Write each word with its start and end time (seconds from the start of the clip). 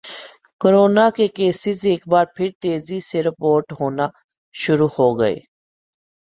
corona 0.61 1.05
کے 1.17 1.27
cases 1.37 1.79
ایک 1.89 2.07
بار 2.11 2.25
پھر 2.35 2.49
تیزی 2.61 2.99
سے 3.09 3.21
رپورٹ 3.23 3.65
ہونا 3.79 4.07
شروع 4.55 4.87
ہوگئے 4.97 5.35